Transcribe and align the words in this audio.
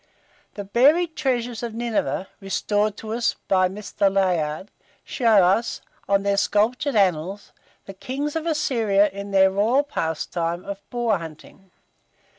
The 0.55 0.63
buried 0.63 1.15
treasures 1.15 1.61
of 1.61 1.75
Nineveh, 1.75 2.27
restored 2.39 2.97
to 2.97 3.13
us 3.13 3.35
by 3.47 3.69
Mr. 3.69 4.11
Layard, 4.11 4.71
show 5.03 5.43
us, 5.43 5.79
on 6.09 6.23
their 6.23 6.37
sculptured 6.37 6.95
annals, 6.95 7.51
the 7.85 7.93
kings 7.93 8.35
of 8.35 8.47
Assyria 8.47 9.09
in 9.11 9.29
their 9.29 9.51
royal 9.51 9.83
pastime 9.83 10.65
of 10.65 10.79
boar 10.89 11.19
hunting. 11.19 11.69